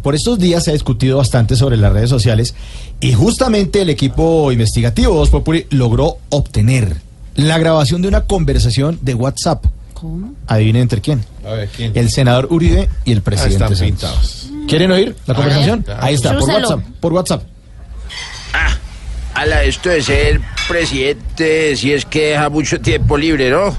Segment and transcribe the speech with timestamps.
[0.00, 2.54] Por estos días se ha discutido bastante sobre las redes sociales
[3.00, 6.96] y justamente el equipo investigativo Voz Populi logró obtener
[7.36, 9.64] la grabación de una conversación de WhatsApp.
[9.94, 10.34] ¿Cómo?
[10.48, 11.24] Adivinen entre quién.
[11.46, 11.92] A ver, ¿quién?
[11.94, 13.80] El senador Uribe y el presidente están Santos.
[13.80, 14.50] pintados.
[14.66, 15.84] ¿Quieren oír la conversación?
[15.86, 15.96] ver.
[16.00, 16.48] Ahí está, por.
[16.48, 16.80] WhatsApp.
[16.98, 17.42] Por WhatsApp.
[19.34, 23.74] Ala, esto de ser presidente, si es que deja mucho tiempo libre, ¿no?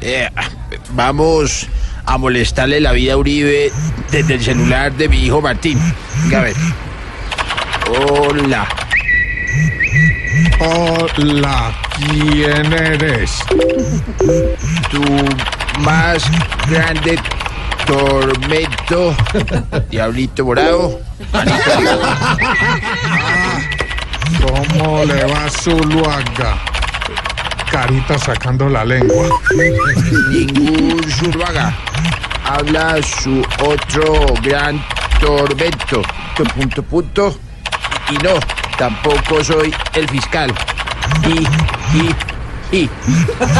[0.00, 0.48] Eh, ah,
[0.94, 1.66] vamos
[2.08, 3.70] a molestarle la vida a Uribe
[4.10, 5.78] desde el celular de mi hijo Martín.
[6.22, 6.56] Venga, a ver.
[7.86, 8.68] Hola.
[10.58, 13.38] Hola, ¿quién eres?
[14.90, 15.02] Tu
[15.80, 16.24] más
[16.68, 17.18] grande
[17.86, 19.14] tormento,
[19.90, 21.00] Diablito Morado.
[21.32, 21.60] Manito,
[24.46, 26.67] ¿Cómo le va a Zuluaga?
[27.70, 29.28] Carita sacando la lengua.
[30.30, 31.74] ningún Zuluaga.
[32.44, 34.82] Habla su otro gran
[35.20, 36.02] tormento.
[36.54, 37.38] Punto, punto.
[38.10, 38.34] Y no,
[38.78, 40.52] tampoco soy el fiscal.
[41.24, 41.46] Y,
[41.96, 42.90] y, y.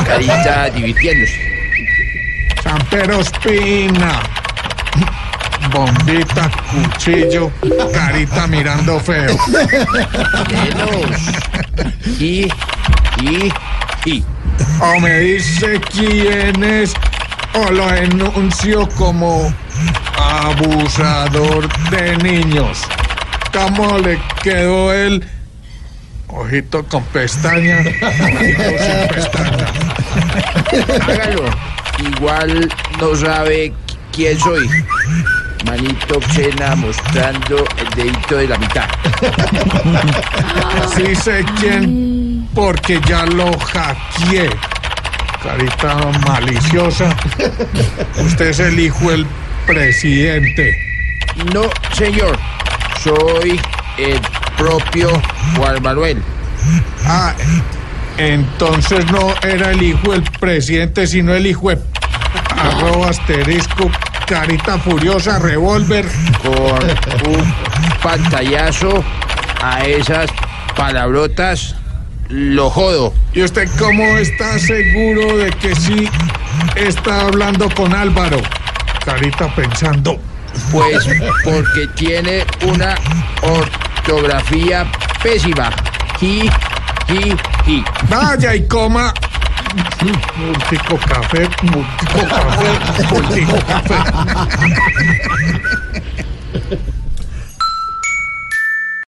[0.04, 1.58] Carita divirtiéndose.
[2.62, 2.80] San
[3.20, 4.20] Espina.
[5.72, 7.50] Bombita, cuchillo,
[7.92, 9.36] carita mirando feo.
[10.50, 11.20] Menos.
[12.18, 12.48] Y,
[13.20, 13.52] y,
[14.04, 14.24] y.
[14.80, 16.94] O me dice quién es,
[17.54, 19.52] o lo enuncio como
[20.16, 22.82] abusador de niños.
[23.52, 25.24] ¿Cómo le quedó el
[26.28, 27.78] ojito con pestaña?
[28.02, 29.66] Ojito sin pestaña.
[31.06, 31.44] Hágalo.
[32.16, 32.68] Igual
[33.00, 33.72] no sabe
[34.12, 34.68] quién soy.
[35.64, 38.88] Manito obscena mostrando el dedito de la mitad.
[40.94, 42.17] Sí sé quién,
[42.54, 44.50] porque ya lo hackeé.
[45.42, 47.16] Carita maliciosa.
[48.24, 49.26] Usted es el hijo del
[49.66, 50.76] presidente.
[51.52, 52.38] No, señor.
[53.02, 53.60] Soy
[53.98, 54.20] el
[54.56, 55.10] propio
[55.56, 56.22] Juan Manuel.
[57.06, 57.34] Ah,
[58.16, 61.78] entonces no era el hijo del presidente, sino el hijo de
[62.56, 63.90] arroba asterisco,
[64.26, 66.06] carita furiosa, revólver.
[66.42, 67.54] Con un
[68.02, 69.04] pantallazo
[69.62, 70.30] a esas
[70.76, 71.76] palabrotas,
[72.28, 73.12] lo jodo.
[73.32, 76.08] ¿Y usted cómo está seguro de que sí
[76.76, 78.40] está hablando con Álvaro?
[79.04, 80.18] Carita pensando.
[80.72, 81.06] Pues
[81.44, 82.94] porque tiene una
[83.42, 84.90] ortografía
[85.22, 85.70] pésima.
[86.18, 86.50] Ji,
[87.06, 87.84] ji, ji.
[88.08, 89.12] Vaya y coma.
[90.36, 92.70] Multico café, multico café,
[93.12, 93.96] multico café.